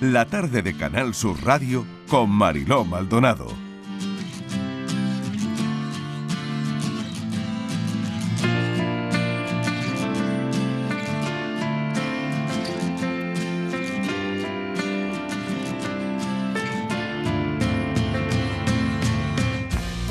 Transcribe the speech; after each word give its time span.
la 0.00 0.26
tarde 0.26 0.62
de 0.62 0.76
Canal 0.76 1.12
Sur 1.12 1.44
Radio 1.44 1.84
con 2.08 2.30
Mariló 2.30 2.84
Maldonado. 2.84 3.48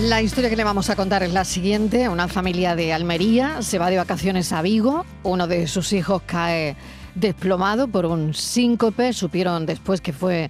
La 0.01 0.21
historia 0.21 0.49
que 0.49 0.55
le 0.55 0.63
vamos 0.63 0.89
a 0.89 0.95
contar 0.95 1.23
es 1.23 1.31
la 1.31 1.45
siguiente. 1.45 2.09
Una 2.09 2.27
familia 2.27 2.75
de 2.75 2.93
Almería 2.93 3.61
se 3.61 3.77
va 3.77 3.89
de 3.89 3.97
vacaciones 3.97 4.51
a 4.51 4.61
Vigo. 4.61 5.05
Uno 5.23 5.47
de 5.47 5.67
sus 5.67 5.91
hijos 5.93 6.21
cae 6.25 6.75
desplomado 7.20 7.88
por 7.88 8.05
un 8.05 8.33
síncope. 8.33 9.13
Supieron 9.13 9.65
después 9.65 10.01
que 10.01 10.14
fue 10.14 10.50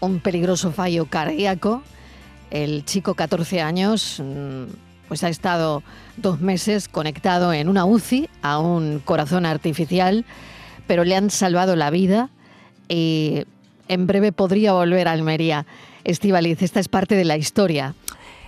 un 0.00 0.20
peligroso 0.20 0.72
fallo 0.72 1.06
cardíaco. 1.06 1.82
El 2.50 2.84
chico, 2.84 3.14
14 3.14 3.60
años, 3.60 4.20
mm, 4.24 4.64
pues 5.08 5.22
ha 5.24 5.28
estado 5.28 5.82
dos 6.16 6.40
meses 6.40 6.88
conectado 6.88 7.52
en 7.52 7.68
una 7.68 7.84
UCI 7.84 8.28
a 8.42 8.58
un 8.58 9.00
corazón 9.04 9.46
artificial, 9.46 10.24
pero 10.86 11.04
le 11.04 11.16
han 11.16 11.30
salvado 11.30 11.76
la 11.76 11.90
vida 11.90 12.30
y 12.88 13.44
en 13.88 14.06
breve 14.06 14.32
podría 14.32 14.72
volver 14.72 15.08
a 15.08 15.12
Almería. 15.12 15.66
Estivaliz, 16.04 16.62
esta 16.62 16.80
es 16.80 16.88
parte 16.88 17.14
de 17.14 17.24
la 17.24 17.36
historia. 17.36 17.94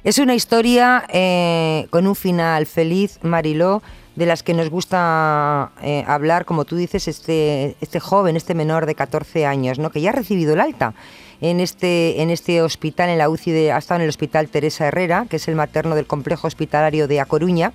Es 0.05 0.19
una 0.19 0.35
historia 0.35 1.05
eh, 1.13 1.87
con 1.91 2.07
un 2.09 2.17
final 2.17 2.67
feliz, 2.67 3.21
Mariló, 3.23 3.83
de 4.17 4.27
las 4.27 4.43
que 4.43 4.55
nos 4.55 4.69
gusta 4.71 5.73
eh, 5.83 6.05
hablar, 6.07 6.45
como 6.45 6.65
tú 6.65 6.77
dices, 6.77 7.09
este, 7.09 7.77
este 7.81 8.01
joven, 8.01 8.37
este 8.37 8.55
menor 8.55 8.87
de 8.87 8.95
14 8.95 9.47
años, 9.47 9.79
¿no? 9.79 9.91
que 9.91 10.01
ya 10.01 10.11
ha 10.11 10.13
recibido 10.13 10.55
el 10.55 10.61
alta 10.61 10.95
en 11.41 11.61
este, 11.61 12.23
en 12.23 12.31
este 12.31 12.63
hospital, 12.63 13.11
en 13.11 13.19
la 13.19 13.29
UCI, 13.29 13.51
de, 13.51 13.73
ha 13.73 13.79
estado 13.79 13.97
en 13.97 14.03
el 14.05 14.09
hospital 14.09 14.49
Teresa 14.49 14.87
Herrera, 14.87 15.27
que 15.29 15.37
es 15.37 15.49
el 15.49 15.57
materno 15.57 15.97
del 15.97 16.07
complejo 16.07 16.47
hospitalario 16.47 17.09
de 17.09 17.21
A 17.21 17.25
Coruña. 17.25 17.73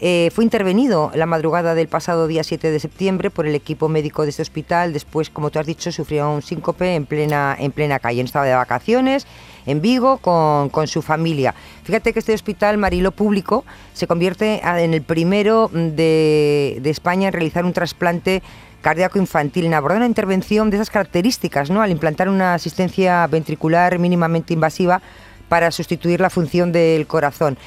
Eh, 0.00 0.30
fue 0.32 0.44
intervenido 0.44 1.10
la 1.14 1.26
madrugada 1.26 1.74
del 1.74 1.88
pasado 1.88 2.28
día 2.28 2.44
7 2.44 2.70
de 2.70 2.78
septiembre 2.78 3.30
por 3.30 3.46
el 3.46 3.54
equipo 3.56 3.88
médico 3.88 4.22
de 4.22 4.30
este 4.30 4.42
hospital. 4.42 4.92
Después, 4.92 5.28
como 5.28 5.50
tú 5.50 5.58
has 5.58 5.66
dicho, 5.66 5.90
sufrió 5.90 6.30
un 6.30 6.42
síncope 6.42 6.94
en 6.94 7.04
plena, 7.04 7.56
en 7.58 7.72
plena 7.72 7.98
calle. 7.98 8.22
Estaba 8.22 8.46
de 8.46 8.54
vacaciones 8.54 9.26
en 9.66 9.80
Vigo 9.80 10.18
con, 10.18 10.68
con, 10.68 10.86
su 10.86 11.02
familia. 11.02 11.54
Fíjate 11.82 12.12
que 12.12 12.20
este 12.20 12.32
hospital 12.32 12.78
Marilo 12.78 13.10
público 13.10 13.64
se 13.92 14.06
convierte 14.06 14.60
en 14.64 14.94
el 14.94 15.02
primero 15.02 15.68
de, 15.72 16.78
de 16.80 16.90
España 16.90 17.28
en 17.28 17.32
realizar 17.32 17.64
un 17.64 17.72
trasplante 17.72 18.42
cardíaco 18.80 19.18
infantil, 19.18 19.66
en 19.66 19.74
abordar 19.74 19.98
una 19.98 20.06
intervención 20.06 20.70
de 20.70 20.76
esas 20.76 20.90
características, 20.90 21.70
¿no? 21.70 21.82
al 21.82 21.90
implantar 21.90 22.28
una 22.28 22.54
asistencia 22.54 23.26
ventricular 23.26 23.98
mínimamente 23.98 24.54
invasiva 24.54 25.02
para 25.48 25.70
sustituir 25.70 26.20
la 26.20 26.30
función 26.30 26.72
del 26.72 27.06
corazón. 27.06 27.58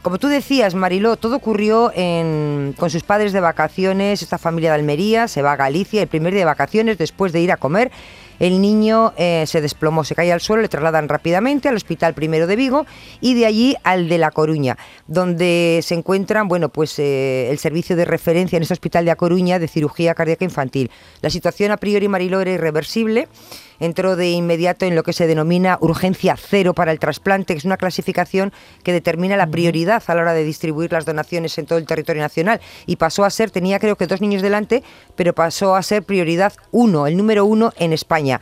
Como 0.00 0.18
tú 0.18 0.28
decías, 0.28 0.74
Mariló, 0.74 1.16
todo 1.16 1.36
ocurrió 1.36 1.92
con 1.94 2.90
sus 2.90 3.02
padres 3.02 3.32
de 3.32 3.40
vacaciones, 3.40 4.22
esta 4.22 4.38
familia 4.38 4.70
de 4.70 4.76
Almería 4.76 5.28
se 5.28 5.42
va 5.42 5.52
a 5.52 5.56
Galicia 5.56 6.02
el 6.02 6.08
primer 6.08 6.32
día 6.32 6.40
de 6.40 6.46
vacaciones 6.46 6.98
después 6.98 7.32
de 7.32 7.40
ir 7.40 7.52
a 7.52 7.56
comer 7.56 7.92
el 8.42 8.60
niño 8.60 9.12
eh, 9.16 9.44
se 9.46 9.60
desplomó, 9.60 10.02
se 10.02 10.16
cae 10.16 10.32
al 10.32 10.40
suelo, 10.40 10.62
le 10.62 10.68
trasladan 10.68 11.08
rápidamente 11.08 11.68
al 11.68 11.76
Hospital 11.76 12.12
Primero 12.12 12.48
de 12.48 12.56
Vigo 12.56 12.86
y 13.20 13.34
de 13.34 13.46
allí 13.46 13.76
al 13.84 14.08
de 14.08 14.18
La 14.18 14.32
Coruña, 14.32 14.76
donde 15.06 15.78
se 15.84 15.94
encuentran, 15.94 16.48
bueno, 16.48 16.68
pues 16.68 16.98
eh, 16.98 17.50
el 17.52 17.58
servicio 17.58 17.94
de 17.94 18.04
referencia 18.04 18.56
en 18.56 18.62
este 18.62 18.74
hospital 18.74 19.04
de 19.04 19.12
La 19.12 19.16
Coruña 19.16 19.60
de 19.60 19.68
cirugía 19.68 20.14
cardíaca 20.14 20.44
infantil. 20.44 20.90
La 21.20 21.30
situación 21.30 21.70
a 21.70 21.76
priori 21.76 22.08
Mariló 22.08 22.40
era 22.40 22.50
irreversible 22.50 23.28
entró 23.82 24.14
de 24.14 24.30
inmediato 24.30 24.86
en 24.86 24.94
lo 24.94 25.02
que 25.02 25.12
se 25.12 25.26
denomina 25.26 25.76
urgencia 25.80 26.36
cero 26.36 26.72
para 26.72 26.92
el 26.92 27.00
trasplante, 27.00 27.52
que 27.52 27.58
es 27.58 27.64
una 27.64 27.76
clasificación 27.76 28.52
que 28.84 28.92
determina 28.92 29.36
la 29.36 29.48
prioridad 29.48 30.02
a 30.06 30.14
la 30.14 30.22
hora 30.22 30.32
de 30.34 30.44
distribuir 30.44 30.92
las 30.92 31.04
donaciones 31.04 31.58
en 31.58 31.66
todo 31.66 31.78
el 31.78 31.86
territorio 31.86 32.22
nacional. 32.22 32.60
Y 32.86 32.96
pasó 32.96 33.24
a 33.24 33.30
ser, 33.30 33.50
tenía 33.50 33.80
creo 33.80 33.96
que 33.96 34.06
dos 34.06 34.20
niños 34.20 34.40
delante, 34.40 34.84
pero 35.16 35.34
pasó 35.34 35.74
a 35.74 35.82
ser 35.82 36.04
prioridad 36.04 36.52
uno, 36.70 37.08
el 37.08 37.16
número 37.16 37.44
uno 37.44 37.72
en 37.76 37.92
España 37.92 38.40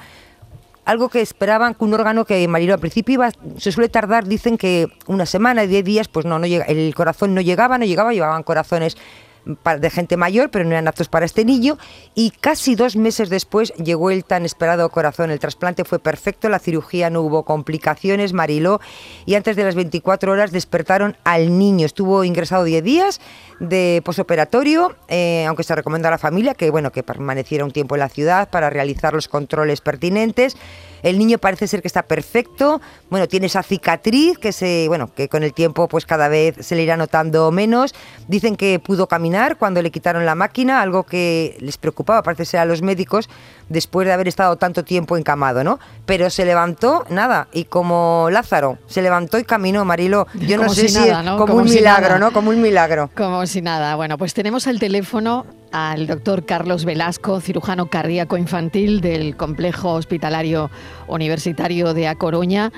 algo 0.87 1.09
que 1.09 1.21
esperaban 1.21 1.75
que 1.75 1.85
un 1.85 1.95
órgano 1.95 2.25
que 2.25 2.49
Marilo 2.49 2.75
al 2.75 2.81
principio 2.81 3.15
iba, 3.15 3.31
se 3.59 3.71
suele 3.71 3.89
tardar, 3.89 4.27
dicen 4.27 4.59
que 4.59 4.89
una 5.07 5.25
semana, 5.25 5.63
diez 5.63 5.85
días, 5.85 6.09
pues 6.09 6.27
no, 6.27 6.41
no 6.41 6.47
llega, 6.47 6.65
el 6.65 6.93
corazón 6.97 7.33
no 7.33 7.41
llegaba, 7.41 7.79
no 7.79 7.85
llegaba, 7.85 8.13
llevaban 8.13 8.43
corazones 8.43 8.97
de 9.45 9.91
gente 9.91 10.17
mayor, 10.17 10.51
pero 10.51 10.65
no 10.65 10.73
eran 10.73 10.89
aptos 10.89 11.09
para 11.09 11.27
este 11.27 11.45
niño. 11.45 11.79
Y 12.15 12.31
casi 12.31 12.75
dos 12.75 12.97
meses 12.97 13.31
después 13.31 13.73
llegó 13.75 14.11
el 14.11 14.25
tan 14.25 14.45
esperado 14.45 14.89
corazón. 14.91 15.31
El 15.31 15.39
trasplante 15.39 15.85
fue 15.85 15.99
perfecto, 15.99 16.49
la 16.49 16.59
cirugía 16.59 17.11
no 17.11 17.23
hubo 17.23 17.45
complicaciones, 17.45 18.33
Mariló. 18.33 18.81
Y 19.27 19.35
antes 19.35 19.57
de 19.57 19.65
las 19.65 19.75
24 19.75 20.33
horas 20.33 20.53
despertaron 20.53 21.17
al 21.25 21.59
niño. 21.59 21.87
Estuvo 21.87 22.25
ingresado 22.25 22.65
10 22.65 22.85
días 22.85 23.21
de 23.61 24.03
posoperatorio, 24.05 24.97
eh, 25.09 25.45
aunque 25.47 25.65
se 25.65 25.75
recomienda 25.75 26.09
a 26.09 26.13
la 26.13 26.19
familia 26.19 26.55
que, 26.55 26.71
bueno, 26.71 26.93
que 26.93 27.03
permaneciera 27.03 27.65
un 27.65 27.71
tiempo 27.71 27.95
en 27.95 28.01
la 28.01 28.09
ciudad 28.09 28.51
para 28.51 28.71
realizar 28.71 29.13
los 29.13 29.29
controles 29.29 29.81
pertinentes. 29.81 30.57
El 31.03 31.19
niño 31.19 31.39
parece 31.39 31.67
ser 31.67 31.83
que 31.83 31.89
está 31.89 32.03
perfecto. 32.03 32.81
Bueno, 33.09 33.29
tiene 33.29 33.47
esa 33.47 33.63
cicatriz 33.63 34.39
que 34.39 34.53
se, 34.53 34.87
bueno, 34.89 35.13
que 35.15 35.29
con 35.29 35.43
el 35.43 35.53
tiempo 35.53 35.89
pues 35.89 36.07
cada 36.07 36.29
vez 36.29 36.55
se 36.61 36.75
le 36.75 36.83
irá 36.83 36.97
notando 36.97 37.51
menos. 37.51 37.95
Dicen 38.29 38.57
que 38.57 38.79
pudo 38.79 39.07
caminar 39.07 39.57
cuando 39.57 39.83
le 39.83 39.91
quitaron 39.91 40.27
la 40.27 40.35
máquina, 40.35 40.81
algo 40.81 41.05
que 41.05 41.57
les 41.61 41.79
preocupaba, 41.79 42.23
parece 42.23 42.45
ser 42.45 42.61
a 42.61 42.65
los 42.65 42.83
médicos, 42.83 43.29
después 43.69 44.07
de 44.07 44.13
haber 44.13 44.29
estado 44.29 44.57
tanto 44.57 44.85
tiempo 44.85 45.17
encamado, 45.17 45.65
¿no? 45.65 45.79
Pero 46.07 46.31
se 46.31 46.45
levantó, 46.45 47.05
nada, 47.09 47.49
y 47.53 47.65
como 47.65 48.29
Lázaro, 48.31 48.79
se 48.87 49.03
levantó 49.03 49.39
y 49.39 49.45
caminó, 49.45 49.85
Marilo. 49.85 50.27
Yo 50.35 50.57
no 50.57 50.69
sé 50.69 50.89
si, 50.89 51.09
como, 51.39 51.55
un 51.55 51.65
milagro, 51.65 52.19
¿no? 52.19 52.33
Como 52.33 52.51
un 52.51 52.61
milagro. 52.61 53.11
Como 53.17 53.47
si 53.47 53.63
nada. 53.63 53.97
Bueno, 53.97 54.19
pues 54.19 54.35
tenemos 54.35 54.67
el 54.67 54.79
teléfono 54.79 55.47
al 55.73 56.07
doctor 56.07 56.45
Carlos 56.45 56.85
Velasco, 56.85 57.41
cirujano 57.41 57.87
cardíaco 57.87 58.37
infantil 58.37 59.01
del 59.01 59.37
Complejo 59.37 59.95
Hospitalario 59.95 60.71
Universitario 61.07 61.95
de 61.95 62.09
A 62.09 62.15
Coruña. 62.15 62.73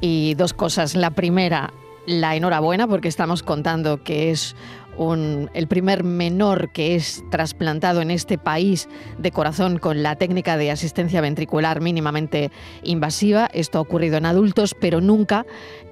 Y 0.00 0.34
dos 0.34 0.52
cosas. 0.52 0.94
La 0.94 1.10
primera, 1.10 1.72
la 2.06 2.36
enhorabuena 2.36 2.86
porque 2.86 3.08
estamos 3.08 3.42
contando 3.42 4.02
que 4.02 4.30
es 4.30 4.54
el 4.98 5.66
primer 5.68 6.04
menor 6.04 6.70
que 6.70 6.94
es 6.94 7.22
trasplantado 7.30 8.00
en 8.00 8.10
este 8.10 8.38
país 8.38 8.88
de 9.18 9.30
corazón 9.30 9.78
con 9.78 10.02
la 10.02 10.16
técnica 10.16 10.56
de 10.56 10.70
asistencia 10.70 11.20
ventricular 11.20 11.80
mínimamente 11.80 12.50
invasiva. 12.82 13.48
Esto 13.52 13.78
ha 13.78 13.82
ocurrido 13.82 14.16
en 14.16 14.26
adultos, 14.26 14.74
pero 14.80 15.00
nunca 15.00 15.44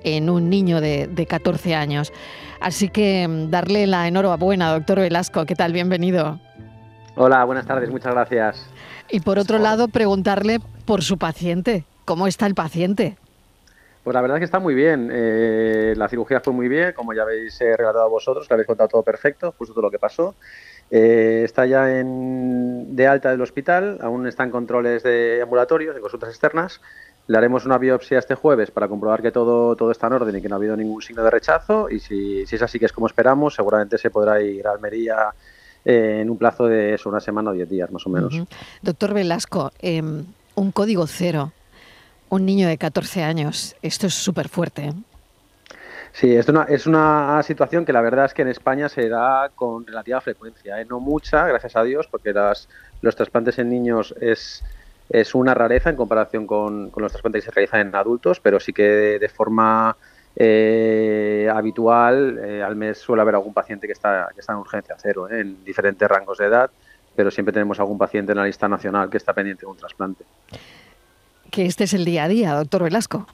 en 0.02 0.30
un 0.30 0.50
niño 0.50 0.80
de, 0.80 1.06
de 1.06 1.26
14 1.26 1.74
años. 1.74 2.12
Así 2.60 2.88
que 2.88 3.26
mm, 3.28 3.50
darle 3.50 3.86
la 3.86 4.08
enhorabuena, 4.08 4.72
doctor 4.72 5.00
Velasco. 5.00 5.44
¿Qué 5.44 5.54
tal? 5.54 5.72
Bienvenido. 5.72 6.40
Hola, 7.16 7.44
buenas 7.44 7.66
tardes, 7.66 7.90
muchas 7.90 8.12
gracias. 8.12 8.66
Y 9.10 9.20
por 9.20 9.38
otro 9.38 9.58
lado, 9.58 9.88
preguntarle 9.88 10.60
por 10.84 11.02
su 11.02 11.18
paciente. 11.18 11.84
¿Cómo 12.04 12.26
está 12.26 12.46
el 12.46 12.54
paciente? 12.54 13.16
Pues 14.04 14.14
la 14.14 14.20
verdad 14.20 14.36
es 14.36 14.40
que 14.42 14.44
está 14.44 14.58
muy 14.58 14.74
bien. 14.74 15.08
Eh, 15.10 15.94
la 15.96 16.08
cirugía 16.10 16.40
fue 16.40 16.52
muy 16.52 16.68
bien, 16.68 16.92
como 16.92 17.14
ya 17.14 17.22
habéis 17.22 17.58
eh, 17.62 17.74
relatado 17.74 18.10
vosotros, 18.10 18.46
que 18.46 18.52
habéis 18.52 18.66
contado 18.66 18.88
todo 18.88 19.02
perfecto, 19.02 19.54
justo 19.56 19.72
todo 19.72 19.84
lo 19.84 19.90
que 19.90 19.98
pasó. 19.98 20.34
Eh, 20.90 21.40
está 21.42 21.64
ya 21.64 21.98
en, 21.98 22.94
de 22.94 23.06
alta 23.06 23.30
del 23.30 23.40
hospital, 23.40 23.98
aún 24.02 24.26
están 24.26 24.50
controles 24.50 25.02
de 25.02 25.40
ambulatorios, 25.42 25.94
de 25.94 26.02
consultas 26.02 26.28
externas. 26.28 26.82
Le 27.28 27.38
haremos 27.38 27.64
una 27.64 27.78
biopsia 27.78 28.18
este 28.18 28.34
jueves 28.34 28.70
para 28.70 28.88
comprobar 28.88 29.22
que 29.22 29.32
todo, 29.32 29.74
todo 29.74 29.90
está 29.90 30.08
en 30.08 30.12
orden 30.12 30.36
y 30.36 30.42
que 30.42 30.50
no 30.50 30.56
ha 30.56 30.58
habido 30.58 30.76
ningún 30.76 31.00
signo 31.00 31.24
de 31.24 31.30
rechazo. 31.30 31.88
Y 31.88 31.98
si, 31.98 32.44
si 32.44 32.56
es 32.56 32.62
así 32.62 32.78
que 32.78 32.84
es 32.84 32.92
como 32.92 33.06
esperamos, 33.06 33.54
seguramente 33.54 33.96
se 33.96 34.10
podrá 34.10 34.38
ir 34.42 34.66
a 34.66 34.72
Almería 34.72 35.30
en 35.82 36.28
un 36.28 36.36
plazo 36.36 36.66
de 36.66 36.92
eso, 36.92 37.08
una 37.08 37.20
semana 37.20 37.50
o 37.50 37.52
diez 37.54 37.70
días 37.70 37.90
más 37.90 38.06
o 38.06 38.10
menos. 38.10 38.34
Doctor 38.82 39.14
Velasco, 39.14 39.72
em, 39.80 40.26
un 40.54 40.72
código 40.72 41.06
cero 41.06 41.52
un 42.34 42.44
niño 42.44 42.68
de 42.68 42.78
14 42.78 43.22
años. 43.22 43.76
Esto 43.82 44.06
es 44.06 44.14
súper 44.14 44.48
fuerte. 44.48 44.86
¿eh? 44.86 44.92
Sí, 46.12 46.34
es 46.34 46.48
una, 46.48 46.64
es 46.64 46.86
una 46.86 47.42
situación 47.42 47.84
que 47.84 47.92
la 47.92 48.00
verdad 48.00 48.26
es 48.26 48.34
que 48.34 48.42
en 48.42 48.48
España 48.48 48.88
se 48.88 49.08
da 49.08 49.50
con 49.54 49.86
relativa 49.86 50.20
frecuencia, 50.20 50.80
¿eh? 50.80 50.84
no 50.84 51.00
mucha, 51.00 51.46
gracias 51.46 51.76
a 51.76 51.82
Dios, 51.82 52.06
porque 52.08 52.32
las, 52.32 52.68
los 53.02 53.16
trasplantes 53.16 53.58
en 53.58 53.68
niños 53.68 54.14
es, 54.20 54.62
es 55.10 55.34
una 55.34 55.54
rareza 55.54 55.90
en 55.90 55.96
comparación 55.96 56.46
con, 56.46 56.92
los 56.96 57.12
trasplantes 57.12 57.42
que 57.42 57.50
se 57.50 57.54
realizan 57.54 57.80
en 57.80 57.94
adultos, 57.94 58.38
pero 58.40 58.60
sí 58.60 58.72
que 58.72 59.18
de, 59.18 59.28
forma 59.28 59.96
eh, 60.36 61.50
habitual 61.52 62.38
al 62.64 62.76
mes 62.76 62.98
suele 62.98 63.22
haber 63.22 63.34
algún 63.34 63.54
paciente 63.54 63.86
que 63.86 63.92
está, 63.92 64.28
que 64.34 64.40
está 64.40 64.52
en 64.52 64.58
urgencia 64.58 64.96
cero, 64.98 65.28
en 65.28 65.64
diferentes 65.64 66.08
rangos 66.08 66.38
de 66.38 66.46
edad, 66.46 66.70
pero 67.16 67.30
siempre 67.32 67.52
tenemos 67.52 67.80
algún 67.80 67.98
paciente 67.98 68.32
en 68.32 68.38
la 68.38 68.44
lista 68.44 68.68
nacional 68.68 69.10
que 69.10 69.16
está 69.16 69.32
pendiente 69.32 69.62
de 69.62 69.66
un 69.66 69.76
trasplante 69.76 70.24
que 71.54 71.66
este 71.66 71.84
es 71.84 71.94
el 71.94 72.04
día 72.04 72.24
a 72.24 72.28
día, 72.28 72.52
doctor 72.52 72.82
Velasco. 72.82 73.28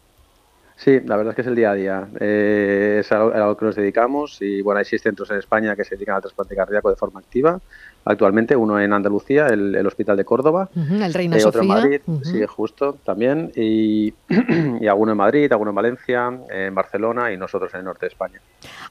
Sí, 0.77 1.01
la 1.01 1.17
verdad 1.17 1.33
es 1.33 1.37
que 1.37 1.41
es 1.41 1.49
el 1.49 1.57
día 1.57 1.71
a 1.71 1.75
día. 1.75 2.09
Eh, 2.21 2.99
es 3.01 3.11
algo, 3.13 3.33
a 3.33 3.39
lo 3.39 3.57
que 3.57 3.65
nos 3.65 3.77
dedicamos 3.77 4.39
y 4.41 4.61
bueno, 4.61 4.79
hay 4.79 4.85
seis 4.85 5.01
centros 5.01 5.31
en 5.31 5.39
España 5.39 5.75
que 5.75 5.85
se 5.85 5.95
dedican 5.95 6.17
al 6.17 6.21
trasplante 6.21 6.55
cardíaco 6.55 6.91
de 6.91 6.97
forma 6.97 7.21
activa. 7.21 7.61
Actualmente, 8.05 8.56
uno 8.56 8.81
en 8.81 8.93
Andalucía, 8.93 9.47
el, 9.49 9.87
Hospital 9.87 10.17
de 10.17 10.25
Córdoba, 10.25 10.69
el 10.75 11.12
Reina 11.12 11.37
eh, 11.37 11.44
otro 11.44 11.62
en 11.62 11.69
Madrid, 11.69 12.00
sí, 12.23 12.44
justo, 12.47 12.97
también, 13.05 13.52
y, 13.55 14.12
y, 14.81 14.87
alguno 14.87 15.12
en 15.12 15.19
Madrid, 15.19 15.50
alguno 15.52 15.70
en 15.70 15.75
Valencia, 15.76 16.32
en 16.50 16.75
Barcelona 16.75 17.32
y 17.32 17.37
nosotros 17.37 17.73
en 17.75 17.81
el 17.81 17.85
norte 17.85 18.06
de 18.06 18.08
España. 18.08 18.41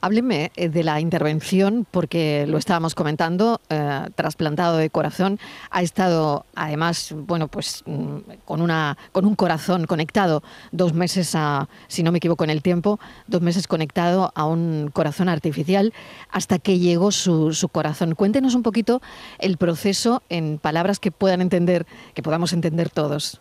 Hábleme 0.00 0.52
eh, 0.56 0.68
de 0.68 0.84
la 0.84 1.00
intervención, 1.00 1.86
porque 1.90 2.46
lo 2.46 2.58
estábamos 2.58 2.94
comentando, 2.94 3.60
eh, 3.68 4.06
trasplantado 4.14 4.76
de 4.76 4.90
corazón, 4.90 5.38
ha 5.70 5.82
estado 5.82 6.44
además, 6.54 7.14
bueno, 7.16 7.48
pues 7.48 7.82
mm, 7.86 8.18
con, 8.44 8.60
una, 8.60 8.96
con 9.12 9.24
un 9.24 9.34
corazón 9.34 9.86
conectado 9.86 10.42
dos 10.72 10.94
meses 10.94 11.34
a, 11.34 11.68
si 11.88 12.02
no 12.02 12.12
me 12.12 12.18
equivoco 12.18 12.44
en 12.44 12.50
el 12.50 12.62
tiempo, 12.62 13.00
dos 13.26 13.40
meses 13.40 13.66
conectado 13.66 14.32
a 14.34 14.46
un 14.46 14.90
corazón 14.92 15.28
artificial 15.28 15.92
hasta 16.30 16.58
que 16.58 16.78
llegó 16.78 17.10
su, 17.12 17.52
su 17.52 17.68
corazón. 17.68 18.14
Cuéntenos 18.14 18.54
un 18.54 18.62
poquito 18.62 18.99
el 19.38 19.56
proceso 19.56 20.22
en 20.28 20.58
palabras 20.58 21.00
que 21.00 21.10
puedan 21.10 21.40
entender, 21.40 21.86
que 22.14 22.22
podamos 22.22 22.52
entender 22.52 22.90
todos. 22.90 23.40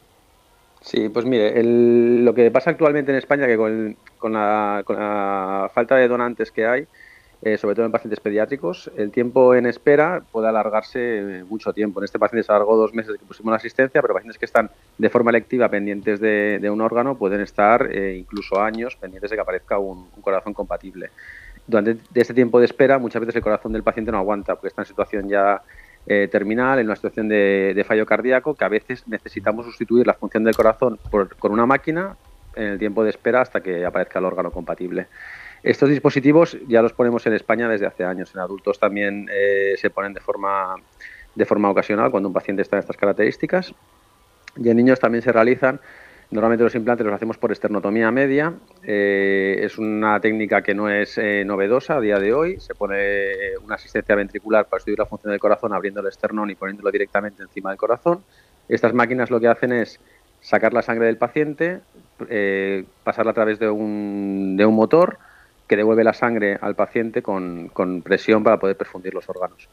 Sí, 0.82 1.10
pues 1.10 1.26
mire, 1.26 1.62
lo 1.64 2.34
que 2.34 2.50
pasa 2.52 2.70
actualmente 2.70 3.12
en 3.12 3.18
España 3.18 3.48
que 3.48 3.58
con, 3.58 4.34
la, 4.34 5.70
falta 5.74 5.96
de 5.96 6.08
donantes 6.08 6.52
que 6.52 6.66
hay, 6.66 6.88
eh, 7.42 7.58
sobre 7.58 7.76
todo 7.76 7.86
en 7.86 7.92
pacientes 7.92 8.20
pediátricos, 8.20 8.90
el 8.98 9.12
tiempo 9.12 9.56
en 9.56 9.66
espera 9.66 10.24
puede 10.32 10.48
alargarse 10.48 11.44
mucho 11.50 11.74
tiempo. 11.74 12.00
En 12.00 12.06
este 12.06 12.20
paciente 12.20 12.46
se 12.46 12.52
alargó 12.52 12.78
dos 12.78 12.94
meses 12.94 13.18
que 13.18 13.26
pusimos 13.26 13.52
la 13.52 13.58
asistencia, 13.58 14.02
pero 14.02 14.14
pacientes 14.14 14.38
que 14.38 14.46
están 14.46 14.70
de 14.98 15.10
forma 15.10 15.32
electiva 15.32 15.70
pendientes 15.70 16.20
de, 16.22 16.70
un 16.72 16.82
órgano 16.82 17.18
pueden 17.18 17.42
estar 17.42 17.90
eh, 17.92 18.16
incluso 18.18 18.62
años 18.62 18.96
pendientes 18.96 19.30
de 19.30 19.36
que 19.36 19.42
aparezca 19.42 19.80
un 19.80 20.08
corazón 20.22 20.54
compatible 20.54 21.10
durante 21.69 21.98
este 22.16 22.33
tiempo 22.33 22.60
de 22.60 22.66
espera 22.66 22.98
muchas 22.98 23.19
veces 23.21 23.36
el 23.36 23.42
corazón 23.44 23.71
del 23.71 23.83
paciente 23.83 24.12
no 24.12 24.18
aguanta 24.18 24.56
porque 24.56 24.69
está 24.69 24.81
en 24.81 24.88
situación 24.88 25.30
ya 25.30 25.62
eh, 26.07 26.27
terminal, 26.31 26.80
en 26.80 26.88
una 26.88 26.95
situación 26.95 27.30
de, 27.30 27.86
fallo 27.88 28.06
cardíaco, 28.06 28.56
que 28.56 28.66
a 28.66 28.69
veces 28.69 29.07
necesitamos 29.07 29.66
sustituir 29.66 30.07
la 30.07 30.16
función 30.16 30.44
del 30.44 30.56
corazón 30.56 31.00
por, 31.12 31.36
con 31.36 31.51
una 31.51 31.66
máquina 31.66 32.16
en 32.56 32.63
el 32.63 32.80
tiempo 32.80 33.04
de 33.04 33.12
espera 33.12 33.42
hasta 33.42 33.62
que 33.62 33.86
aparezca 33.86 34.18
el 34.18 34.25
órgano 34.25 34.51
compatible. 34.51 35.07
Estos 35.62 35.89
dispositivos 35.89 36.57
ya 36.68 36.81
los 36.81 36.94
ponemos 36.94 37.27
en 37.27 37.33
España 37.33 37.69
desde 37.69 37.86
hace 37.86 38.06
años. 38.06 38.33
En 38.33 38.42
adultos 38.42 38.80
también 38.80 39.30
eh, 39.31 39.75
se 39.77 39.89
ponen 39.89 40.13
de 40.13 40.21
forma, 40.21 40.75
de 41.36 41.45
forma 41.45 41.69
ocasional 41.69 42.10
cuando 42.12 42.30
un 42.30 42.33
paciente 42.33 42.62
está 42.62 42.77
en 42.77 42.80
estas 42.80 42.98
características. 42.98 43.74
Y 44.56 44.69
en 44.69 44.77
niños 44.77 45.00
también 45.00 45.21
se 45.21 45.31
realizan 45.31 45.80
Normalmente 46.31 46.64
los 46.64 46.76
implantes 46.76 47.06
los 47.06 47.16
hacemos 47.16 47.38
por 47.38 47.52
esternotomía 47.52 48.12
media. 48.12 48.54
Eh, 48.84 49.62
es 49.64 49.80
una 49.80 50.20
técnica 50.20 50.62
que 50.62 50.76
no 50.76 50.88
es 50.88 51.18
eh, 51.18 51.44
novedosa 51.44 51.96
a 51.96 52.02
día 52.02 52.20
de 52.20 52.34
hoy. 52.34 52.60
Se 52.60 52.76
pone 52.76 53.58
una 53.64 53.76
asistencia 53.76 54.14
ventricular 54.14 54.68
para 54.68 54.78
estudiar 54.78 55.00
la 55.00 55.06
función 55.08 55.31
del 55.31 55.40
corazón 55.40 55.74
abriendo 55.74 56.02
el 56.02 56.08
esternón 56.08 56.52
y 56.52 56.56
poniéndolo 56.56 56.92
directamente 56.92 57.42
encima 57.42 57.72
del 57.72 57.80
corazón. 57.80 58.24
Estas 58.68 58.94
máquinas 58.94 59.31
lo 59.31 59.40
que 59.40 59.48
hacen 59.48 59.72
es 59.72 60.00
sacar 60.40 60.72
la 60.72 60.84
sangre 60.84 61.08
del 61.08 61.18
paciente, 61.18 61.81
eh, 62.30 62.86
pasarla 63.04 63.31
a 63.31 63.36
través 63.36 63.58
de 63.58 63.68
un, 63.68 64.56
de 64.56 64.68
un, 64.68 64.76
motor 64.76 65.18
que 65.68 65.76
devuelve 65.76 66.04
la 66.04 66.14
sangre 66.14 66.60
al 66.62 66.76
paciente 66.76 67.24
con, 67.24 67.70
con 67.70 68.04
presión 68.04 68.44
para 68.44 68.60
poder 68.60 68.78
perfundir 68.78 69.16
los 69.16 69.28
órganos. 69.30 69.68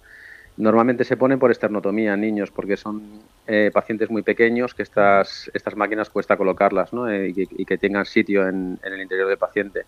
Normalmente 0.58 1.04
se 1.04 1.18
ponen 1.18 1.38
por 1.38 1.50
esternotomía 1.50 2.14
en 2.14 2.20
niños 2.22 2.50
porque 2.50 2.78
son 2.78 3.20
eh, 3.46 3.70
pacientes 3.72 4.08
muy 4.08 4.22
pequeños 4.22 4.72
que 4.72 4.82
estas, 4.82 5.50
estas 5.52 5.76
máquinas 5.76 6.08
cuesta 6.08 6.38
colocarlas 6.38 6.94
¿no? 6.94 7.10
Eh, 7.10 7.34
y, 7.36 7.64
que, 7.66 7.76
tengan 7.76 8.06
sitio 8.06 8.48
en, 8.48 8.78
el 8.82 9.00
interior 9.02 9.28
del 9.28 9.36
paciente. 9.36 9.82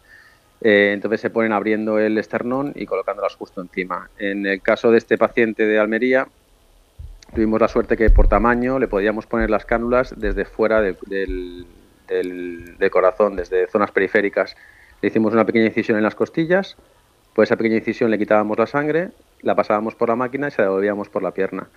Eh, 0.60 0.90
entonces 0.92 1.22
se 1.22 1.30
ponen 1.30 1.52
abriendo 1.52 1.98
el 1.98 2.18
esternón 2.18 2.72
y 2.74 2.84
colocándolas 2.84 3.34
justo 3.34 3.62
encima. 3.62 4.10
En 4.18 4.44
el 4.44 4.60
caso 4.60 4.90
de 4.90 4.98
este 4.98 5.16
paciente 5.16 5.64
de 5.64 5.78
Almería, 5.78 6.28
tuvimos 7.34 7.60
la 7.62 7.68
suerte 7.68 7.96
que 7.96 8.10
por 8.10 8.28
tamaño 8.28 8.78
le 8.78 8.88
podíamos 8.88 9.26
poner 9.26 9.48
las 9.48 9.64
cánulas 9.64 10.14
desde 10.18 10.44
fuera 10.44 10.82
del, 10.82 11.66
del 12.08 12.90
corazón, 12.90 13.36
desde 13.36 13.68
zonas 13.68 13.90
periféricas. 13.90 14.54
Le 15.00 15.08
hicimos 15.08 15.32
una 15.32 15.46
pequeña 15.46 15.66
incisión 15.66 15.96
en 15.96 16.04
las 16.04 16.14
costillas, 16.14 16.76
pues 17.34 17.48
esa 17.48 17.56
pequeña 17.56 17.76
incisión 17.76 18.10
le 18.10 18.18
quitábamos 18.18 18.58
la 18.58 18.66
sangre 18.66 19.12
la 19.42 19.54
pasábamos 19.54 19.94
por 19.94 20.08
la 20.08 20.16
máquina 20.16 20.48
y 20.48 20.50
se 20.50 20.62
la 20.62 20.68
devolvíamos 20.68 21.08
por 21.08 21.22
la 21.22 21.32
pierna. 21.32 21.68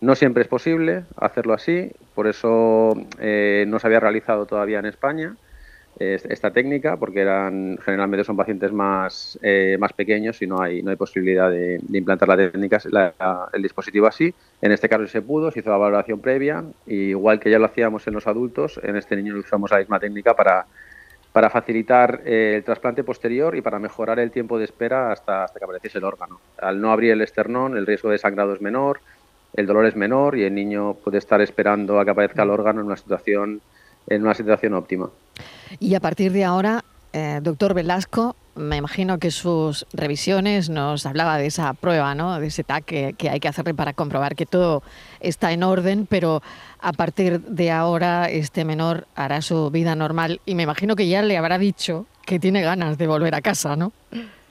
No 0.00 0.14
siempre 0.14 0.42
es 0.42 0.48
posible 0.48 1.04
hacerlo 1.16 1.54
así, 1.54 1.90
por 2.14 2.26
eso 2.26 2.94
eh, 3.18 3.64
no 3.66 3.78
se 3.78 3.86
había 3.86 4.00
realizado 4.00 4.46
todavía 4.46 4.78
en 4.78 4.86
España 4.86 5.36
esta 6.00 6.52
técnica, 6.52 6.96
porque 6.96 7.20
eran 7.20 7.78
generalmente 7.84 8.24
son 8.24 8.36
pacientes 8.36 8.72
más, 8.72 9.38
eh, 9.42 9.76
más 9.80 9.92
pequeños 9.92 10.40
y 10.42 10.46
no 10.46 10.60
hay, 10.60 10.82
no 10.82 10.90
hay 10.90 10.96
posibilidad 10.96 11.50
de, 11.50 11.80
implantar 11.92 12.28
la 12.28 12.36
técnica, 12.36 12.80
el 13.52 13.62
dispositivo 13.62 14.06
así. 14.06 14.32
En 14.62 14.70
este 14.70 14.88
caso 14.88 15.06
se 15.08 15.22
pudo, 15.22 15.50
se 15.50 15.60
hizo 15.60 15.70
la 15.70 15.76
valoración 15.76 16.20
previa, 16.20 16.64
y 16.86 17.10
igual 17.10 17.40
que 17.40 17.50
ya 17.50 17.58
lo 17.58 17.66
hacíamos 17.66 18.06
en 18.06 18.14
los 18.14 18.26
adultos, 18.26 18.80
en 18.82 18.96
este 18.96 19.16
niño 19.16 19.36
usamos 19.36 19.70
la 19.70 19.78
misma 19.78 19.98
técnica 19.98 20.34
para, 20.34 20.66
para 21.38 21.50
facilitar 21.50 22.22
eh, 22.24 22.54
el 22.56 22.64
trasplante 22.64 23.04
posterior 23.04 23.54
y 23.54 23.62
para 23.62 23.78
mejorar 23.78 24.18
el 24.18 24.32
tiempo 24.32 24.58
de 24.58 24.64
espera 24.64 25.12
hasta, 25.12 25.44
hasta 25.44 25.56
que 25.56 25.64
apareciese 25.64 25.98
el 25.98 26.02
órgano. 26.02 26.40
Al 26.60 26.80
no 26.80 26.90
abrir 26.90 27.12
el 27.12 27.20
esternón, 27.20 27.76
el 27.76 27.86
riesgo 27.86 28.10
de 28.10 28.18
sangrado 28.18 28.54
es 28.54 28.60
menor, 28.60 29.00
el 29.54 29.64
dolor 29.64 29.86
es 29.86 29.94
menor 29.94 30.36
y 30.36 30.42
el 30.42 30.52
niño 30.52 30.94
puede 30.94 31.18
estar 31.18 31.40
esperando 31.40 32.00
a 32.00 32.04
que 32.04 32.10
aparezca 32.10 32.42
el 32.42 32.50
órgano 32.50 32.80
en 32.80 32.86
una 32.86 32.96
situación, 32.96 33.60
en 34.08 34.22
una 34.22 34.34
situación 34.34 34.74
óptima. 34.74 35.10
Y 35.78 35.94
a 35.94 36.00
partir 36.00 36.32
de 36.32 36.42
ahora, 36.42 36.82
eh, 37.12 37.38
doctor 37.40 37.72
Velasco, 37.72 38.34
me 38.58 38.76
imagino 38.76 39.18
que 39.18 39.30
sus 39.30 39.86
revisiones 39.92 40.68
nos 40.68 41.06
hablaba 41.06 41.38
de 41.38 41.46
esa 41.46 41.72
prueba, 41.74 42.14
¿no? 42.14 42.38
de 42.40 42.48
ese 42.48 42.64
TAC 42.64 42.84
que, 42.84 43.30
hay 43.30 43.40
que 43.40 43.48
hacerle 43.48 43.74
para 43.74 43.92
comprobar 43.92 44.34
que 44.34 44.46
todo 44.46 44.82
está 45.20 45.52
en 45.52 45.62
orden, 45.62 46.06
pero 46.06 46.42
a 46.80 46.92
partir 46.92 47.40
de 47.40 47.70
ahora 47.70 48.30
este 48.30 48.64
menor 48.64 49.06
hará 49.14 49.42
su 49.42 49.70
vida 49.70 49.94
normal 49.94 50.40
y 50.44 50.54
me 50.54 50.64
imagino 50.64 50.96
que 50.96 51.08
ya 51.08 51.22
le 51.22 51.36
habrá 51.36 51.58
dicho 51.58 52.06
que 52.26 52.38
tiene 52.38 52.62
ganas 52.62 52.98
de 52.98 53.06
volver 53.06 53.34
a 53.34 53.40
casa, 53.40 53.76
¿no? 53.76 53.92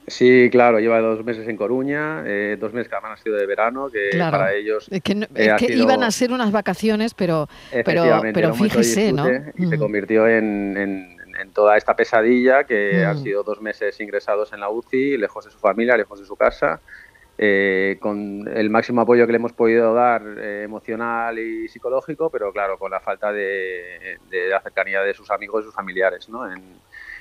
Sí, 0.08 0.48
claro, 0.50 0.80
lleva 0.80 1.00
dos 1.00 1.22
meses 1.22 1.46
en 1.48 1.56
Coruña, 1.56 2.22
eh, 2.26 2.56
dos 2.58 2.72
meses 2.72 2.88
que 2.88 2.94
además 2.94 3.18
han 3.18 3.24
sido 3.24 3.36
de 3.36 3.46
verano, 3.46 3.90
que 3.90 4.16
para 4.18 4.54
ellos... 4.54 4.88
Es 4.90 5.02
que, 5.02 5.28
iban 5.74 6.02
a 6.02 6.10
ser 6.10 6.32
unas 6.32 6.50
vacaciones, 6.50 7.12
pero, 7.12 7.46
pero, 7.84 8.22
pero 8.32 8.54
fíjese, 8.54 9.12
¿no? 9.12 9.26
Y 9.56 9.66
se 9.66 9.78
convirtió 9.78 10.26
en 10.26 10.76
en 10.76 11.17
toda 11.52 11.76
esta 11.76 11.94
pesadilla 11.94 12.64
que 12.64 13.04
han 13.04 13.16
mm. 13.16 13.22
sido 13.22 13.42
dos 13.42 13.60
meses 13.60 14.00
ingresados 14.00 14.52
en 14.52 14.60
la 14.60 14.70
UCI, 14.70 15.16
lejos 15.16 15.44
de 15.44 15.50
su 15.50 15.58
familia, 15.58 15.96
lejos 15.96 16.18
de 16.18 16.26
su 16.26 16.36
casa, 16.36 16.80
eh, 17.40 17.98
con 18.00 18.48
el 18.52 18.68
máximo 18.68 19.00
apoyo 19.00 19.24
que 19.24 19.30
le 19.30 19.36
hemos 19.36 19.52
podido 19.52 19.94
dar 19.94 20.22
eh, 20.38 20.64
emocional 20.64 21.38
y 21.38 21.68
psicológico, 21.68 22.30
pero 22.30 22.52
claro, 22.52 22.78
con 22.78 22.90
la 22.90 22.98
falta 22.98 23.32
de, 23.32 24.18
la 24.50 24.60
cercanía 24.60 25.02
de 25.02 25.14
sus 25.14 25.30
amigos 25.30 25.62
y 25.62 25.66
sus 25.66 25.74
familiares 25.74 26.28
¿no? 26.28 26.52
en, 26.52 26.60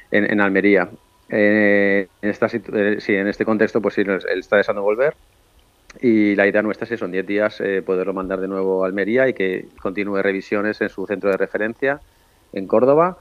en, 0.09 0.41
Almería. 0.41 0.89
Eh, 1.29 2.07
en, 2.19 2.29
esta, 2.31 2.50
sí, 2.50 2.59
en 3.13 3.27
este 3.27 3.45
contexto, 3.45 3.79
pues 3.79 3.93
sí, 3.93 4.01
él 4.01 4.39
está 4.39 4.57
deseando 4.57 4.81
volver. 4.81 5.15
Y 6.01 6.36
la 6.36 6.47
idea 6.47 6.63
nuestra 6.63 6.86
es 6.86 6.89
que 6.89 6.97
son 6.97 7.12
10 7.12 7.27
días 7.27 7.62
poderlo 7.86 8.13
mandar 8.13 8.39
de 8.39 8.47
nuevo 8.47 8.83
a 8.83 8.88
Almería 8.88 9.27
y 9.27 9.33
que 9.33 9.67
continúe 9.81 10.21
revisiones 10.21 10.81
en 10.81 10.89
su 10.89 11.05
centro 11.05 11.29
de 11.29 11.38
referencia 11.38 12.01
en 12.53 12.65
Córdoba 12.65 13.19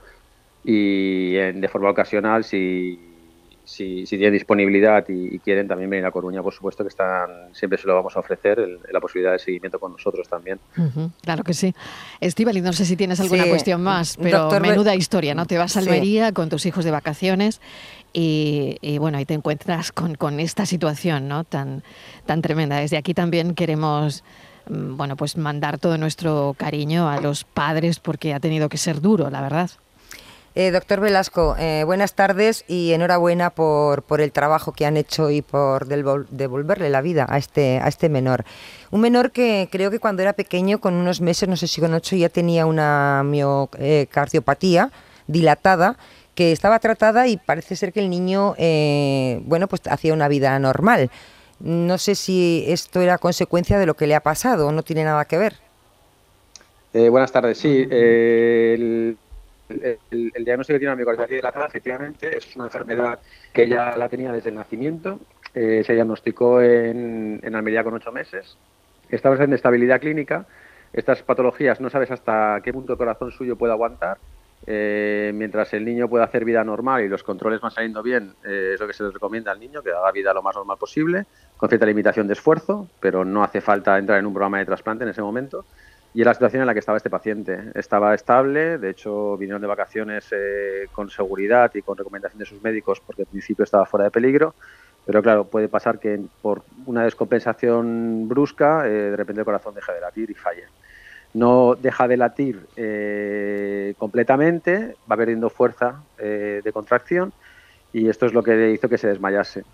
y 0.68 1.34
de 1.34 1.68
forma 1.68 1.90
ocasional 1.90 2.42
si, 2.42 2.98
si, 3.62 4.04
si 4.04 4.16
tienen 4.16 4.32
disponibilidad 4.32 5.04
y, 5.08 5.38
quieren 5.38 5.68
también 5.68 5.88
venir 5.88 6.04
a 6.04 6.10
Coruña, 6.10 6.42
por 6.42 6.52
supuesto 6.52 6.82
que 6.82 6.88
están 6.88 7.54
siempre 7.54 7.78
se 7.78 7.86
lo 7.86 7.94
vamos 7.94 8.16
a 8.16 8.20
ofrecer 8.20 8.58
la 8.90 9.00
posibilidad 9.00 9.30
de 9.30 9.38
seguimiento 9.38 9.78
con 9.78 9.92
nosotros 9.92 10.28
también. 10.28 10.58
claro 11.22 11.44
que 11.44 11.54
sí. 11.54 11.72
Estivali, 12.20 12.60
no 12.62 12.72
sé 12.72 12.84
si 12.84 12.96
tienes 12.96 13.20
alguna 13.20 13.46
cuestión 13.46 13.80
más, 13.80 14.16
pero 14.20 14.50
menuda 14.60 14.96
historia, 14.96 15.36
¿no? 15.36 15.46
Te 15.46 15.56
vas 15.56 15.76
a 15.76 15.78
Almería 15.78 16.32
con 16.32 16.48
tus 16.48 16.66
hijos 16.66 16.84
de 16.84 16.90
vacaciones 16.90 17.60
y, 18.12 18.98
bueno, 18.98 19.18
ahí 19.18 19.24
te 19.24 19.34
encuentras 19.34 19.92
con, 19.92 20.16
con 20.16 20.40
esta 20.40 20.66
situación, 20.66 21.28
¿no? 21.28 21.44
Tan, 21.44 21.84
tan 22.24 22.42
tremenda. 22.42 22.78
Desde 22.78 22.96
aquí 22.96 23.14
también 23.14 23.54
queremos 23.54 24.24
mm, 24.68 24.96
bueno, 24.96 25.16
pues 25.16 25.36
mandar 25.36 25.78
todo 25.78 25.96
nuestro 25.96 26.56
cariño 26.58 27.08
a 27.08 27.20
los 27.20 27.44
padres 27.44 28.00
porque 28.00 28.34
ha 28.34 28.40
tenido 28.40 28.68
que 28.68 28.78
ser 28.78 29.00
duro, 29.00 29.30
la 29.30 29.42
verdad. 29.42 29.70
Eh, 30.58 30.70
doctor 30.70 31.00
Velasco, 31.00 31.54
eh, 31.58 31.82
buenas 31.84 32.14
tardes 32.14 32.64
y 32.66 32.94
enhorabuena 32.94 33.50
por, 33.50 34.04
por, 34.04 34.22
el 34.22 34.32
trabajo 34.32 34.72
que 34.72 34.86
han 34.86 34.96
hecho 34.96 35.30
y 35.30 35.42
por 35.42 35.86
devolverle 35.86 36.88
la 36.88 37.02
vida 37.02 37.26
a 37.28 37.36
este, 37.36 37.78
a 37.78 37.88
este 37.88 38.08
menor. 38.08 38.42
Un 38.90 39.02
menor 39.02 39.32
que 39.32 39.68
creo 39.70 39.90
que 39.90 39.98
cuando 39.98 40.22
era 40.22 40.32
pequeño, 40.32 40.80
con 40.80 40.94
unos 40.94 41.20
meses, 41.20 41.46
no 41.46 41.56
sé 41.56 41.68
si 41.68 41.82
con 41.82 41.92
ocho, 41.92 42.16
ya 42.16 42.30
tenía 42.30 42.64
una 42.64 43.22
miocardiopatía 43.22 44.90
dilatada 45.26 45.98
que 46.34 46.52
estaba 46.52 46.78
tratada 46.78 47.28
y 47.28 47.36
parece 47.36 47.76
ser 47.76 47.92
que 47.92 48.00
el 48.00 48.08
niño, 48.08 48.54
eh, 48.56 49.42
bueno, 49.44 49.68
pues 49.68 49.82
hacía 49.90 50.14
una 50.14 50.26
vida 50.26 50.58
normal. 50.58 51.10
No 51.60 51.98
sé 51.98 52.14
si 52.14 52.64
esto 52.66 53.02
era 53.02 53.18
consecuencia 53.18 53.78
de 53.78 53.84
lo 53.84 53.92
que 53.92 54.06
le 54.06 54.14
ha 54.14 54.20
pasado 54.20 54.68
o 54.68 54.72
no 54.72 54.82
tiene 54.82 55.04
nada 55.04 55.26
que 55.26 55.36
ver. 55.36 55.56
buenas 56.94 57.30
tardes, 57.30 57.58
sí. 57.58 57.86
El, 59.68 60.44
diagnóstico 60.44 60.74
que 60.74 60.80
tiene 60.80 60.92
la 60.92 60.96
miocarditis 60.96 61.36
dilatada, 61.36 61.66
efectivamente, 61.66 62.36
es 62.36 62.56
una 62.56 62.66
enfermedad 62.66 63.18
que 63.52 63.68
ya 63.68 63.96
la 63.96 64.08
tenía 64.08 64.32
desde 64.32 64.50
el 64.50 64.56
nacimiento. 64.56 65.20
Eh, 65.54 65.82
se 65.84 65.94
diagnosticó 65.94 66.60
en, 66.60 67.40
Almería 67.54 67.82
con 67.82 67.94
ocho 67.94 68.12
meses. 68.12 68.58
estaba 69.08 69.36
en 69.42 69.52
estabilidad 69.52 70.00
clínica. 70.00 70.46
Estas 70.92 71.22
patologías 71.22 71.80
no 71.80 71.90
sabes 71.90 72.10
hasta 72.10 72.60
qué 72.62 72.72
punto 72.72 72.92
el 72.92 72.98
corazón 72.98 73.30
suyo 73.30 73.56
puede 73.56 73.72
aguantar. 73.72 74.18
Eh, 74.68 75.30
mientras 75.34 75.72
el 75.74 75.84
niño 75.84 76.08
pueda 76.08 76.24
hacer 76.24 76.44
vida 76.44 76.64
normal 76.64 77.04
y 77.04 77.08
los 77.08 77.22
controles 77.22 77.60
van 77.60 77.70
saliendo 77.70 78.02
bien, 78.02 78.34
eh, 78.44 78.72
es 78.74 78.80
lo 78.80 78.86
que 78.86 78.94
se 78.94 79.04
les 79.04 79.12
recomienda 79.12 79.52
al 79.52 79.60
niño, 79.60 79.82
que 79.82 79.90
haga 79.90 80.10
vida 80.10 80.32
lo 80.32 80.42
más 80.42 80.56
normal 80.56 80.76
posible, 80.76 81.26
con 81.56 81.68
cierta 81.68 81.86
limitación 81.86 82.26
de 82.26 82.32
esfuerzo, 82.32 82.88
pero 82.98 83.24
no 83.24 83.44
hace 83.44 83.60
falta 83.60 83.96
entrar 83.98 84.18
en 84.18 84.26
un 84.26 84.32
programa 84.32 84.58
de 84.58 84.66
trasplante 84.66 85.04
en 85.04 85.10
ese 85.10 85.22
momento. 85.22 85.64
Y 86.16 86.22
es 86.22 86.26
la 86.26 86.32
situación 86.32 86.62
en 86.62 86.66
la 86.66 86.72
que 86.72 86.80
estaba 86.80 86.96
este 86.96 87.10
paciente. 87.10 87.72
Estaba 87.74 88.14
estable, 88.14 88.78
de 88.78 88.88
hecho 88.88 89.36
vinieron 89.36 89.60
de 89.60 89.68
vacaciones 89.68 90.26
eh, 90.32 90.88
con 90.90 91.10
seguridad 91.10 91.70
y 91.74 91.82
con 91.82 91.98
recomendación 91.98 92.38
de 92.38 92.46
sus 92.46 92.62
médicos 92.62 93.02
porque 93.04 93.20
al 93.20 93.28
principio 93.28 93.64
estaba 93.64 93.84
fuera 93.84 94.04
de 94.04 94.10
peligro, 94.10 94.54
pero 95.04 95.20
claro, 95.22 95.44
puede 95.44 95.68
pasar 95.68 95.98
que 95.98 96.18
por 96.40 96.62
una 96.86 97.04
descompensación 97.04 98.26
brusca 98.30 98.84
de 98.84 99.14
repente 99.14 99.42
el 99.42 99.44
corazón 99.44 99.74
deje 99.74 99.92
de 99.92 100.00
latir 100.00 100.30
y 100.30 100.34
falle 100.34 100.64
no 101.34 101.74
deja 101.74 102.08
de 102.08 102.16
latir 102.16 102.66
eh, 102.76 103.92
completamente, 103.98 104.96
va 105.10 105.18
perdiendo 105.18 105.50
fuerza 105.50 106.02
eh, 106.16 106.62
de 106.64 106.72
contracción 106.72 107.30
y 107.92 108.08
esto 108.08 108.24
es 108.24 108.32
lo 108.32 108.42
que 108.42 108.70
hizo 108.70 108.88
que 108.88 108.96
se 108.96 109.08
desmayase. 109.08 109.64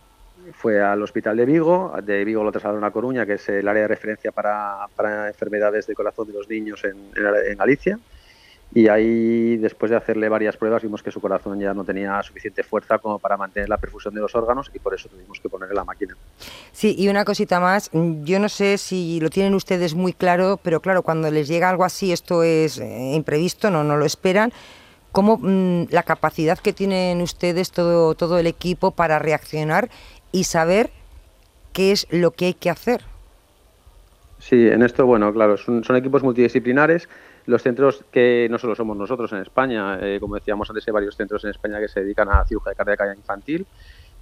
Fue 0.55 0.83
al 0.83 1.03
hospital 1.03 1.37
de 1.37 1.45
Vigo, 1.45 1.95
de 2.03 2.25
Vigo 2.25 2.43
lo 2.43 2.51
trasladaron 2.51 2.85
a 2.85 2.91
Coruña, 2.91 3.25
que 3.25 3.35
es 3.35 3.49
el 3.49 3.69
área 3.69 3.83
de 3.83 3.89
referencia 3.89 4.33
para, 4.33 4.89
enfermedades 5.29 5.87
de 5.87 5.95
corazón 5.95 6.27
de 6.27 6.33
los 6.33 6.49
niños 6.49 6.83
en, 6.85 7.57
Galicia. 7.57 7.99
Y 8.75 8.89
ahí 8.89 9.59
después 9.59 9.91
de 9.91 9.99
hacerle 9.99 10.31
varias 10.31 10.57
pruebas 10.57 10.83
vimos 10.83 11.03
que 11.03 11.11
su 11.11 11.21
corazón 11.21 11.61
ya 11.61 11.75
no 11.75 11.85
tenía 11.85 12.23
suficiente 12.23 12.63
fuerza 12.63 12.99
como 12.99 13.19
para 13.19 13.37
mantener 13.37 13.69
la 13.69 13.77
perfusión 13.77 14.15
de 14.15 14.23
los 14.23 14.35
órganos 14.35 14.71
y 14.73 14.79
por 14.79 14.95
eso 14.95 15.11
tuvimos 15.11 15.39
que 15.41 15.49
ponerle 15.51 15.75
la 15.75 15.85
máquina. 15.85 16.17
Sí, 16.73 16.95
y 16.99 17.09
una 17.09 17.27
cosita 17.27 17.61
más, 17.61 17.91
yo 17.93 18.39
no 18.39 18.49
sé 18.49 18.79
si 18.79 19.21
lo 19.21 19.29
tienen 19.29 19.55
ustedes 19.55 19.95
muy 19.95 20.15
claro, 20.15 20.59
pero 20.63 20.81
claro, 20.81 21.03
cuando 21.03 21.31
les 21.31 21.49
llega 21.49 21.69
algo 21.69 21.85
así, 21.85 22.13
esto 22.13 22.43
es 22.43 22.79
eh, 22.79 23.13
imprevisto, 23.15 23.71
no, 23.71 23.85
no 23.85 23.99
lo 23.99 24.07
esperan, 24.07 24.55
¿cómo 25.13 25.37
mm, 25.37 25.89
la 25.91 26.03
capacidad 26.03 26.59
que 26.59 26.73
tienen 26.73 27.21
ustedes, 27.21 27.73
todo, 27.73 28.15
todo 28.15 28.39
el 28.39 28.47
equipo, 28.47 28.93
para 28.93 29.19
reaccionar 29.19 29.91
y 30.33 30.45
saber 30.45 30.91
qué 31.73 31.93
es 31.93 32.07
lo 32.11 32.33
que 32.33 32.47
hay 32.47 32.55
que 32.55 32.71
hacer? 32.71 33.03
Sí, 34.39 34.67
en 34.67 34.83
esto, 34.83 35.07
bueno, 35.07 35.33
claro, 35.33 35.57
son, 35.57 35.85
equipos 35.97 36.23
multidisciplinares 36.23 37.09
los 37.47 37.63
centros 37.63 38.05
que 38.11 38.49
no 38.51 38.59
solo 38.59 38.75
somos 38.75 38.97
nosotros 38.97 39.33
en 39.33 39.39
España, 39.39 39.99
eh, 40.01 40.19
como 40.21 40.37
decíamos 40.37 40.69
antes, 40.71 40.87
hay 40.87 40.93
varios 40.93 41.17
centros 41.17 41.45
en 41.45 41.51
España 41.51 41.81
que 41.81 41.89
se 41.89 42.01
dedican 42.01 42.29
a 42.29 42.45
cirugía 42.45 42.75
cardíaca 42.75 43.15
infantil. 43.15 43.67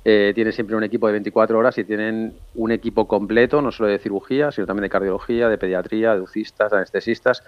Eh, 0.02 0.32
tienen 0.34 0.54
siempre 0.54 0.74
un 0.74 0.82
equipo 0.82 1.06
de 1.06 1.12
24 1.12 1.58
horas 1.58 1.76
y 1.76 1.84
tienen 1.84 2.34
un 2.54 2.72
equipo 2.72 3.06
completo, 3.06 3.60
no 3.60 3.70
solo 3.70 3.90
de 3.90 3.98
cirugía, 3.98 4.50
sino 4.50 4.66
también 4.66 4.84
de 4.84 4.90
cardiología, 4.90 5.50
de 5.50 5.58
pediatría, 5.58 6.14
de 6.14 6.22
UCIstas, 6.22 6.72
anestesistas, 6.72 7.42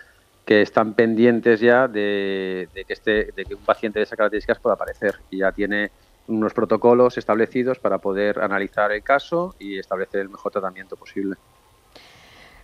que 0.45 0.61
están 0.61 0.95
pendientes 0.95 1.61
ya 1.61 1.89
de, 1.89 2.69
que 2.75 2.93
este, 2.93 3.33
de 3.35 3.45
que 3.45 3.55
un 3.55 3.63
paciente 3.63 3.99
de 3.99 4.05
esas 4.05 4.17
características 4.17 4.59
pueda 4.59 4.75
aparecer 4.75 5.15
y 5.31 5.39
ya 5.39 5.53
tiene 5.53 5.91
unos 6.29 6.55
protocolos 6.55 7.19
establecidos 7.19 7.79
para 7.79 7.99
poder 7.99 8.41
analizar 8.41 8.93
el 8.93 9.03
caso 9.03 9.55
y 9.59 9.79
establecer 9.79 10.21
el 10.21 10.29
mejor 10.29 10.53
tratamiento 10.53 10.97
posible. 10.97 11.37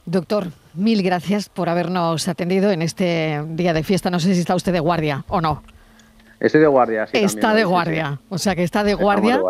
Doctor, 0.06 0.46
mil 0.74 1.02
gracias 1.02 1.48
por 1.48 1.68
habernos 1.68 2.28
atendido 2.28 2.70
en 2.70 2.80
este 2.80 3.42
día 3.48 3.74
de 3.74 3.82
fiesta. 3.82 4.08
No 4.08 4.20
sé 4.20 4.32
si 4.34 4.40
está 4.40 4.54
usted 4.54 4.72
de 4.72 4.80
guardia 4.80 5.24
o 5.28 5.40
no. 5.40 5.62
Estoy 6.40 6.60
de 6.60 6.66
guardia, 6.66 7.06
sí. 7.06 7.18
Está 7.18 7.52
de 7.52 7.64
guardia, 7.64 8.18
o 8.28 8.38
sea 8.38 8.54
que 8.54 8.62
está 8.62 8.84
de 8.84 8.94
guardia. 8.94 9.40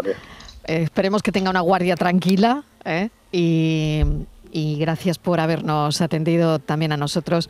Eh, 0.64 0.82
esperemos 0.82 1.22
que 1.22 1.32
tenga 1.32 1.50
una 1.50 1.60
guardia 1.60 1.96
tranquila 1.96 2.64
¿eh? 2.84 3.10
y, 3.32 4.04
gracias 4.78 5.18
por 5.18 5.40
habernos 5.40 6.00
atendido 6.00 6.58
también 6.58 6.92
a 6.92 6.96
nosotros. 6.96 7.48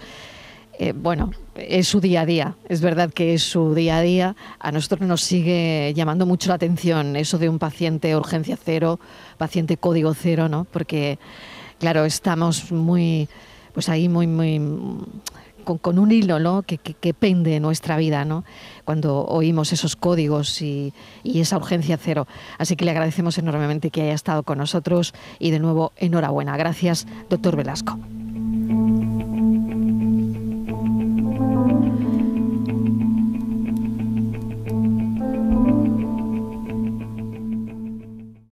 Eh, 0.81 0.93
bueno, 0.93 1.33
es 1.57 1.89
su 1.89 2.01
día 2.01 2.21
a 2.21 2.27
día, 2.27 2.55
es 2.69 2.81
verdad 2.81 3.11
que 3.13 3.35
es 3.35 3.43
su 3.43 3.75
día 3.75 3.99
a 3.99 4.03
día. 4.03 4.37
A 4.61 4.71
nosotros 4.71 5.01
nos 5.01 5.23
sigue 5.23 5.93
llamando 5.95 6.25
mucho 6.25 6.49
la 6.51 6.55
atención 6.55 7.17
eso 7.17 7.37
de 7.39 7.49
un 7.49 7.59
paciente 7.59 8.15
urgencia 8.15 8.57
cero, 8.57 9.01
paciente 9.39 9.77
código 9.77 10.15
cero, 10.15 10.49
¿no? 10.49 10.67
Porque 10.71 11.19
claro, 11.81 12.05
estamos 12.05 12.71
muy, 12.71 13.29
pues 13.73 13.89
ahí 13.89 14.09
muy, 14.09 14.29
muy 14.29 14.61
con, 15.77 15.99
un 15.99 16.13
hilo 16.13 16.39
¿no? 16.39 16.63
que, 16.63 16.79
que, 16.79 17.13
pende 17.13 17.61
nuestra 17.61 17.97
vida 17.97 18.25
¿no? 18.25 18.45
cuando 18.85 19.27
oímos 19.27 19.73
esos 19.73 19.97
códigos 19.97 20.63
y, 20.63 20.95
y, 21.23 21.41
esa 21.41 21.57
urgencia 21.57 21.99
cero. 21.99 22.27
Así 22.57 22.77
que 22.77 22.85
le 22.85 22.93
agradecemos 22.93 23.37
enormemente 23.37 23.91
que 23.91 24.03
haya 24.03 24.15
estado 24.15 24.45
con 24.45 24.59
nosotros 24.59 25.13
y 25.39 25.51
de 25.51 25.59
nuevo 25.59 25.93
enhorabuena. 25.97 26.57
Gracias, 26.57 27.07
doctor 27.29 27.57
Velasco. 27.57 27.99